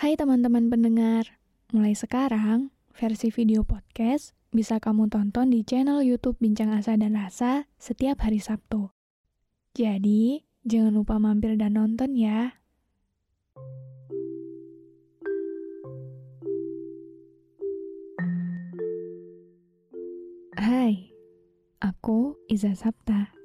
Hai 0.00 0.16
teman-teman 0.16 0.72
pendengar, 0.72 1.36
mulai 1.76 1.92
sekarang 1.92 2.72
versi 2.96 3.28
video 3.28 3.68
podcast 3.68 4.32
bisa 4.48 4.80
kamu 4.80 5.12
tonton 5.12 5.52
di 5.52 5.60
channel 5.60 6.00
YouTube 6.00 6.40
Bincang 6.40 6.72
Asa 6.72 6.96
dan 6.96 7.20
Rasa 7.20 7.68
setiap 7.76 8.24
hari 8.24 8.40
Sabtu. 8.40 8.96
Jadi, 9.76 10.40
jangan 10.64 10.96
lupa 10.96 11.20
mampir 11.20 11.52
dan 11.60 11.76
nonton 11.76 12.16
ya. 12.16 12.56
Hai, 20.56 21.12
aku 21.84 22.40
Iza 22.48 22.72
Sapta. 22.72 23.36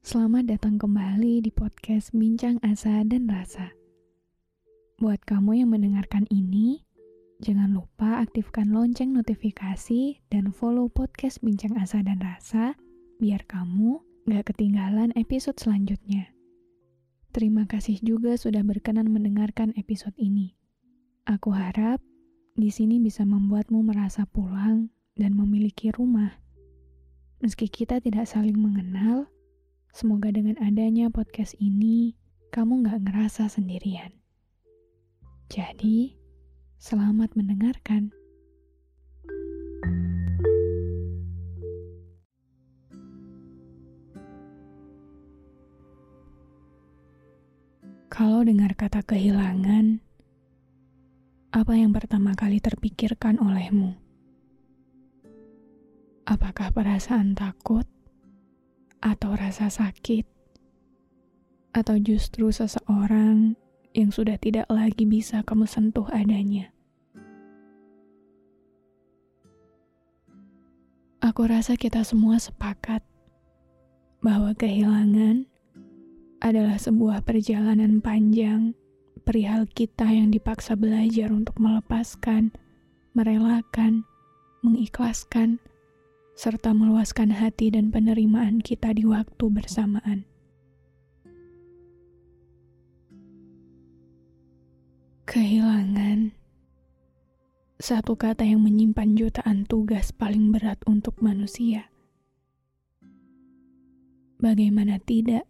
Selamat 0.00 0.48
datang 0.48 0.80
kembali 0.80 1.44
di 1.44 1.52
podcast 1.52 2.16
Bincang 2.16 2.56
Asa 2.64 3.04
dan 3.04 3.28
Rasa. 3.28 3.81
Buat 5.02 5.26
kamu 5.26 5.58
yang 5.66 5.74
mendengarkan 5.74 6.30
ini, 6.30 6.86
jangan 7.42 7.74
lupa 7.74 8.22
aktifkan 8.22 8.70
lonceng 8.70 9.10
notifikasi 9.10 10.22
dan 10.30 10.54
follow 10.54 10.86
podcast 10.86 11.42
Bincang 11.42 11.74
Asa 11.74 12.06
dan 12.06 12.22
Rasa 12.22 12.78
biar 13.18 13.42
kamu 13.50 13.98
gak 14.30 14.54
ketinggalan 14.54 15.10
episode 15.18 15.58
selanjutnya. 15.58 16.30
Terima 17.34 17.66
kasih 17.66 17.98
juga 17.98 18.38
sudah 18.38 18.62
berkenan 18.62 19.10
mendengarkan 19.10 19.74
episode 19.74 20.14
ini. 20.22 20.54
Aku 21.26 21.50
harap 21.50 21.98
di 22.54 22.70
sini 22.70 23.02
bisa 23.02 23.26
membuatmu 23.26 23.82
merasa 23.82 24.22
pulang 24.22 24.86
dan 25.18 25.34
memiliki 25.34 25.90
rumah. 25.90 26.30
Meski 27.42 27.66
kita 27.66 27.98
tidak 27.98 28.30
saling 28.30 28.54
mengenal, 28.54 29.26
semoga 29.90 30.30
dengan 30.30 30.62
adanya 30.62 31.10
podcast 31.10 31.58
ini, 31.58 32.14
kamu 32.54 32.86
gak 32.86 33.02
ngerasa 33.02 33.50
sendirian. 33.50 34.21
Jadi, 35.52 36.16
selamat 36.80 37.36
mendengarkan. 37.36 38.08
Kalau 48.08 48.40
dengar 48.48 48.72
kata 48.72 49.04
kehilangan, 49.04 50.00
apa 51.52 51.72
yang 51.76 51.92
pertama 51.92 52.32
kali 52.32 52.56
terpikirkan 52.56 53.36
olehmu? 53.36 53.92
Apakah 56.24 56.72
perasaan 56.72 57.36
takut 57.36 57.84
atau 59.04 59.36
rasa 59.36 59.68
sakit? 59.68 60.24
Atau 61.76 62.00
justru 62.00 62.48
seseorang 62.48 63.60
yang 63.92 64.12
sudah 64.12 64.40
tidak 64.40 64.68
lagi 64.72 65.04
bisa 65.04 65.44
kamu 65.44 65.68
sentuh 65.68 66.08
adanya. 66.12 66.72
Aku 71.22 71.46
rasa 71.46 71.78
kita 71.78 72.02
semua 72.02 72.42
sepakat 72.42 73.04
bahwa 74.18 74.50
kehilangan 74.58 75.46
adalah 76.42 76.74
sebuah 76.74 77.22
perjalanan 77.22 78.02
panjang 78.02 78.74
perihal 79.22 79.70
kita 79.70 80.10
yang 80.10 80.34
dipaksa 80.34 80.74
belajar 80.74 81.30
untuk 81.30 81.54
melepaskan, 81.62 82.50
merelakan, 83.14 84.02
mengikhlaskan, 84.66 85.62
serta 86.34 86.74
meluaskan 86.74 87.30
hati 87.30 87.70
dan 87.70 87.94
penerimaan 87.94 88.58
kita 88.58 88.90
di 88.90 89.06
waktu 89.06 89.46
bersamaan. 89.46 90.31
Kehilangan 95.32 96.28
satu 97.80 98.20
kata 98.20 98.44
yang 98.44 98.68
menyimpan 98.68 99.16
jutaan 99.16 99.64
tugas 99.64 100.12
paling 100.12 100.52
berat 100.52 100.76
untuk 100.84 101.24
manusia. 101.24 101.88
Bagaimana 104.36 105.00
tidak? 105.00 105.48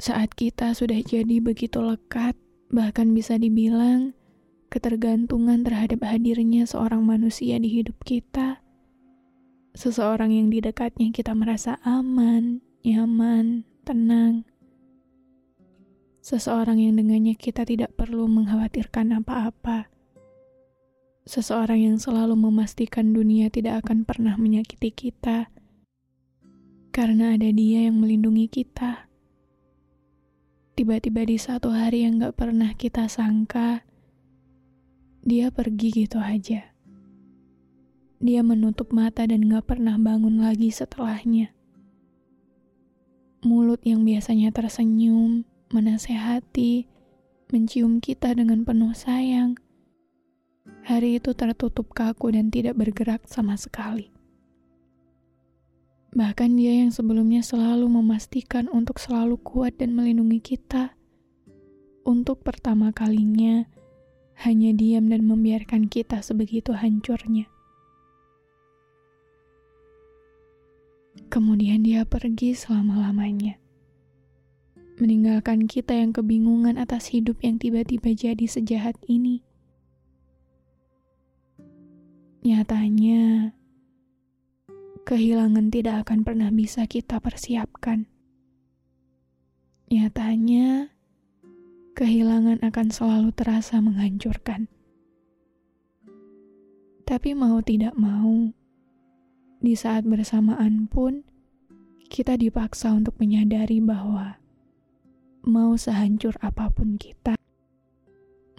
Saat 0.00 0.32
kita 0.40 0.72
sudah 0.72 1.04
jadi 1.04 1.44
begitu 1.44 1.84
lekat, 1.84 2.32
bahkan 2.72 3.12
bisa 3.12 3.36
dibilang 3.36 4.16
ketergantungan 4.72 5.60
terhadap 5.60 6.00
hadirnya 6.08 6.64
seorang 6.64 7.04
manusia 7.04 7.60
di 7.60 7.68
hidup 7.68 8.00
kita, 8.08 8.64
seseorang 9.76 10.32
yang 10.32 10.48
di 10.48 10.64
dekatnya 10.64 11.12
kita 11.12 11.36
merasa 11.36 11.76
aman, 11.84 12.64
nyaman, 12.88 13.68
tenang, 13.84 14.48
seseorang 16.20 16.80
yang 16.80 17.00
dengannya 17.00 17.32
kita 17.36 17.64
tidak 17.64 17.96
perlu 17.96 18.28
mengkhawatirkan 18.28 19.16
apa-apa, 19.24 19.88
seseorang 21.24 21.80
yang 21.80 21.96
selalu 21.96 22.36
memastikan 22.36 23.16
dunia 23.16 23.48
tidak 23.48 23.84
akan 23.84 24.04
pernah 24.04 24.36
menyakiti 24.36 24.92
kita, 24.92 25.48
karena 26.92 27.36
ada 27.40 27.48
dia 27.48 27.88
yang 27.88 27.96
melindungi 27.96 28.46
kita. 28.52 29.08
Tiba-tiba 30.76 31.28
di 31.28 31.36
satu 31.36 31.72
hari 31.72 32.08
yang 32.08 32.20
gak 32.20 32.40
pernah 32.40 32.72
kita 32.72 33.04
sangka, 33.08 33.84
dia 35.20 35.52
pergi 35.52 36.04
gitu 36.04 36.16
aja. 36.16 36.72
Dia 38.20 38.40
menutup 38.44 38.92
mata 38.92 39.24
dan 39.24 39.48
gak 39.48 39.68
pernah 39.68 39.96
bangun 39.96 40.40
lagi 40.40 40.72
setelahnya. 40.72 41.52
Mulut 43.44 43.80
yang 43.84 44.04
biasanya 44.04 44.52
tersenyum, 44.52 45.48
menasehati, 45.70 46.90
mencium 47.54 48.02
kita 48.02 48.34
dengan 48.34 48.66
penuh 48.66 48.90
sayang. 48.90 49.54
Hari 50.82 51.22
itu 51.22 51.30
tertutup 51.30 51.94
kaku 51.94 52.34
dan 52.34 52.50
tidak 52.50 52.74
bergerak 52.74 53.22
sama 53.30 53.54
sekali. 53.54 54.10
Bahkan 56.10 56.58
dia 56.58 56.82
yang 56.82 56.90
sebelumnya 56.90 57.46
selalu 57.46 57.86
memastikan 57.86 58.66
untuk 58.66 58.98
selalu 58.98 59.38
kuat 59.38 59.78
dan 59.78 59.94
melindungi 59.94 60.42
kita, 60.42 60.98
untuk 62.02 62.42
pertama 62.42 62.90
kalinya 62.90 63.70
hanya 64.42 64.74
diam 64.74 65.06
dan 65.06 65.22
membiarkan 65.22 65.86
kita 65.86 66.18
sebegitu 66.18 66.74
hancurnya. 66.74 67.46
Kemudian 71.30 71.86
dia 71.86 72.02
pergi 72.02 72.58
selama-lamanya 72.58 73.59
meninggalkan 75.00 75.64
kita 75.66 75.96
yang 75.96 76.12
kebingungan 76.12 76.76
atas 76.76 77.10
hidup 77.10 77.40
yang 77.40 77.56
tiba-tiba 77.56 78.12
jadi 78.14 78.44
sejahat 78.46 79.00
ini. 79.08 79.42
Nyatanya, 82.40 83.52
kehilangan 85.04 85.68
tidak 85.68 86.08
akan 86.08 86.24
pernah 86.24 86.48
bisa 86.48 86.88
kita 86.88 87.20
persiapkan. 87.20 88.08
Nyatanya, 89.92 90.88
kehilangan 91.92 92.64
akan 92.64 92.88
selalu 92.88 93.28
terasa 93.36 93.76
menghancurkan. 93.84 94.72
Tapi 97.04 97.36
mau 97.36 97.60
tidak 97.60 97.92
mau, 97.92 98.54
di 99.60 99.76
saat 99.76 100.08
bersamaan 100.08 100.88
pun 100.88 101.20
kita 102.08 102.40
dipaksa 102.40 102.96
untuk 102.96 103.20
menyadari 103.20 103.84
bahwa 103.84 104.39
mau 105.40 105.72
sehancur 105.80 106.36
apa 106.44 106.68
pun 106.68 107.00
kita, 107.00 107.36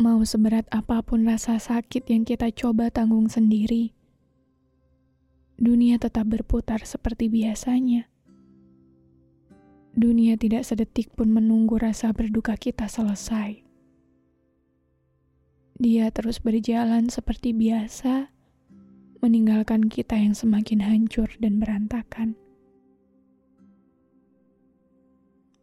mau 0.01 0.25
seberat 0.25 0.66
apa 0.74 1.06
pun 1.06 1.30
rasa 1.30 1.62
sakit 1.62 2.10
yang 2.10 2.25
kita 2.25 2.50
coba 2.50 2.89
tanggung 2.89 3.30
sendiri, 3.30 3.94
dunia 5.62 6.01
tetap 6.01 6.25
berputar 6.25 6.81
seperti 6.81 7.30
biasanya. 7.30 8.10
Dunia 9.92 10.39
tidak 10.39 10.63
sedetik 10.63 11.12
pun 11.13 11.30
menunggu 11.30 11.75
rasa 11.75 12.16
berduka 12.16 12.56
kita 12.56 12.88
selesai. 12.88 13.60
Dia 15.81 16.07
terus 16.16 16.39
berjalan 16.39 17.12
seperti 17.12 17.51
biasa, 17.51 18.31
meninggalkan 19.22 19.92
kita 19.92 20.16
yang 20.18 20.31
semakin 20.31 20.81
hancur 20.81 21.27
dan 21.38 21.60
berantakan. 21.60 22.39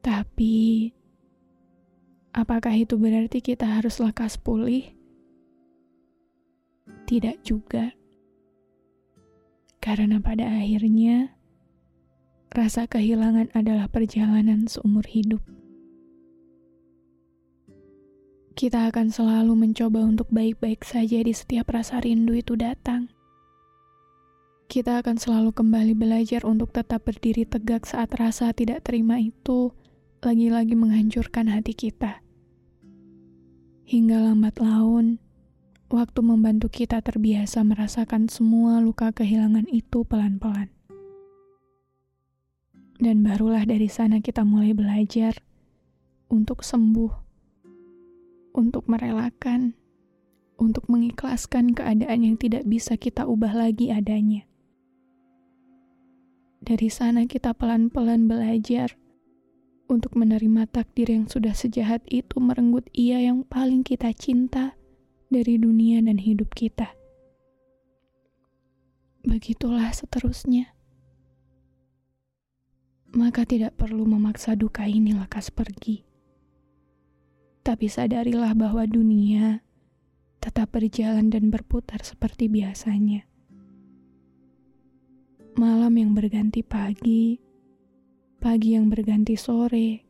Tapi 0.04 0.92
apakah 2.38 2.70
itu 2.78 2.94
berarti 2.94 3.42
kita 3.42 3.66
harus 3.66 3.98
lekas 3.98 4.38
pulih? 4.38 4.86
Tidak 7.10 7.42
juga. 7.42 7.98
Karena 9.82 10.22
pada 10.22 10.46
akhirnya, 10.46 11.34
rasa 12.54 12.86
kehilangan 12.86 13.50
adalah 13.58 13.90
perjalanan 13.90 14.70
seumur 14.70 15.02
hidup. 15.10 15.42
Kita 18.54 18.90
akan 18.90 19.10
selalu 19.10 19.54
mencoba 19.54 20.02
untuk 20.02 20.30
baik-baik 20.34 20.82
saja 20.82 21.22
di 21.22 21.30
setiap 21.30 21.70
rasa 21.70 22.02
rindu 22.02 22.34
itu 22.34 22.58
datang. 22.58 23.10
Kita 24.68 25.00
akan 25.00 25.16
selalu 25.16 25.54
kembali 25.54 25.94
belajar 25.96 26.44
untuk 26.44 26.74
tetap 26.74 27.06
berdiri 27.06 27.48
tegak 27.48 27.88
saat 27.88 28.12
rasa 28.18 28.52
tidak 28.52 28.84
terima 28.84 29.16
itu 29.16 29.72
lagi-lagi 30.20 30.74
menghancurkan 30.74 31.48
hati 31.48 31.72
kita. 31.72 32.27
Hingga 33.88 34.20
lambat 34.20 34.60
laun, 34.60 35.16
waktu 35.88 36.20
membantu 36.20 36.68
kita 36.68 37.00
terbiasa 37.00 37.64
merasakan 37.64 38.28
semua 38.28 38.84
luka 38.84 39.16
kehilangan 39.16 39.64
itu 39.64 40.04
pelan-pelan. 40.04 40.68
Dan 43.00 43.24
barulah 43.24 43.64
dari 43.64 43.88
sana 43.88 44.20
kita 44.20 44.44
mulai 44.44 44.76
belajar 44.76 45.40
untuk 46.28 46.60
sembuh 46.60 47.24
untuk 48.52 48.84
merelakan, 48.92 49.72
untuk 50.60 50.84
mengikhlaskan 50.92 51.72
keadaan 51.72 52.28
yang 52.28 52.36
tidak 52.36 52.68
bisa 52.68 53.00
kita 53.00 53.24
ubah 53.24 53.56
lagi 53.56 53.88
adanya. 53.88 54.44
Dari 56.60 56.92
sana 56.92 57.24
kita 57.24 57.56
pelan-pelan 57.56 58.28
belajar 58.28 59.00
untuk 59.88 60.14
menerima 60.14 60.68
takdir 60.68 61.10
yang 61.10 61.26
sudah 61.26 61.56
sejahat 61.56 62.04
itu 62.06 62.38
merenggut 62.38 62.86
ia 62.92 63.18
yang 63.24 63.42
paling 63.48 63.82
kita 63.82 64.12
cinta 64.12 64.76
dari 65.32 65.56
dunia 65.56 66.04
dan 66.04 66.20
hidup 66.20 66.52
kita. 66.52 66.92
Begitulah 69.24 69.90
seterusnya. 69.90 70.76
Maka 73.16 73.48
tidak 73.48 73.74
perlu 73.80 74.04
memaksa 74.04 74.52
duka 74.54 74.84
ini 74.84 75.16
lekas 75.16 75.48
pergi 75.48 76.08
tapi 77.68 77.84
sadarilah 77.84 78.56
bahwa 78.56 78.88
dunia 78.88 79.60
tetap 80.40 80.72
berjalan 80.72 81.28
dan 81.28 81.52
berputar 81.52 82.00
seperti 82.00 82.48
biasanya. 82.48 83.28
Malam 85.52 86.00
yang 86.00 86.16
berganti 86.16 86.64
pagi, 86.64 87.36
pagi 88.38 88.78
yang 88.78 88.88
berganti 88.88 89.34
sore, 89.34 90.02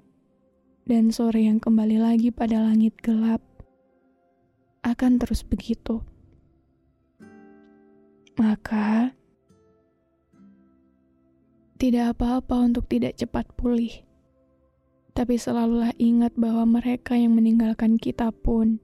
dan 0.84 1.08
sore 1.10 1.48
yang 1.48 1.58
kembali 1.58 2.00
lagi 2.00 2.28
pada 2.28 2.60
langit 2.60 2.96
gelap 3.00 3.40
akan 4.84 5.18
terus 5.20 5.44
begitu. 5.44 6.04
Maka, 8.36 9.16
tidak 11.80 12.14
apa-apa 12.14 12.68
untuk 12.68 12.86
tidak 12.86 13.18
cepat 13.18 13.48
pulih 13.56 14.06
tapi 15.18 15.34
selalulah 15.34 15.90
ingat 15.98 16.38
bahwa 16.38 16.78
mereka 16.78 17.18
yang 17.18 17.34
meninggalkan 17.34 17.98
kita 17.98 18.30
pun 18.30 18.78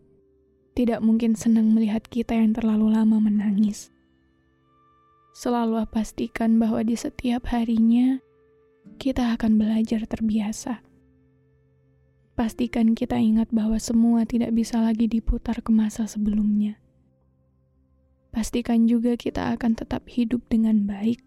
tidak 0.75 0.99
mungkin 0.99 1.38
senang 1.38 1.70
melihat 1.70 2.02
kita 2.11 2.35
yang 2.35 2.50
terlalu 2.50 2.91
lama 2.91 3.23
menangis. 3.23 3.94
Selalu 5.31 5.87
pastikan 5.87 6.58
bahwa 6.58 6.82
di 6.82 6.99
setiap 6.99 7.46
harinya 7.55 8.19
kita 8.96 9.35
akan 9.35 9.58
belajar 9.58 10.06
terbiasa. 10.08 10.81
Pastikan 12.35 12.99
kita 12.99 13.14
ingat 13.20 13.50
bahwa 13.55 13.79
semua 13.79 14.26
tidak 14.26 14.50
bisa 14.55 14.82
lagi 14.82 15.06
diputar 15.06 15.62
ke 15.62 15.70
masa 15.70 16.11
sebelumnya. 16.11 16.82
Pastikan 18.35 18.91
juga 18.91 19.14
kita 19.14 19.55
akan 19.55 19.79
tetap 19.79 20.11
hidup 20.11 20.43
dengan 20.50 20.82
baik 20.87 21.23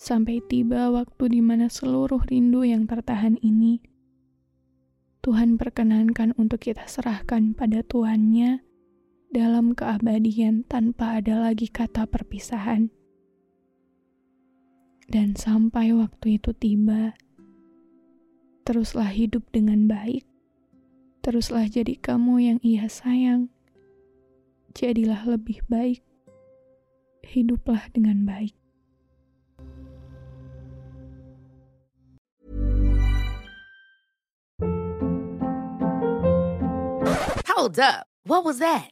sampai 0.00 0.40
tiba 0.48 0.88
waktu 0.88 1.36
di 1.36 1.40
mana 1.44 1.68
seluruh 1.68 2.24
rindu 2.24 2.64
yang 2.64 2.88
tertahan 2.88 3.36
ini 3.44 3.92
Tuhan 5.22 5.54
perkenankan 5.54 6.34
untuk 6.34 6.66
kita 6.66 6.82
serahkan 6.90 7.54
pada 7.54 7.86
Tuhannya 7.86 8.58
dalam 9.30 9.70
keabadian 9.70 10.66
tanpa 10.66 11.22
ada 11.22 11.38
lagi 11.38 11.70
kata 11.70 12.10
perpisahan. 12.10 12.90
Dan 15.10 15.34
sampai 15.34 15.90
waktu 15.96 16.38
itu 16.38 16.54
tiba, 16.54 17.16
teruslah 18.62 19.10
hidup 19.10 19.42
dengan 19.50 19.90
baik. 19.90 20.22
Teruslah 21.22 21.66
jadi 21.66 21.98
kamu 21.98 22.34
yang 22.38 22.58
ia 22.62 22.86
sayang. 22.86 23.50
Jadilah 24.74 25.26
lebih 25.26 25.62
baik. 25.66 26.02
Hiduplah 27.22 27.90
dengan 27.94 28.26
baik. 28.26 28.54
Hold 37.52 37.78
up. 37.78 38.06
What 38.24 38.42
was 38.42 38.58
that? 38.58 38.91